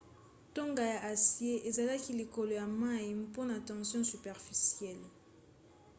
tonga 0.55 0.83
ya 0.93 0.99
acier 1.11 1.57
ezalaki 1.69 2.11
likolo 2.19 2.51
ya 2.61 2.67
mai 2.81 3.05
mpona 3.25 3.55
tension 3.69 4.03
superficielle 4.11 5.09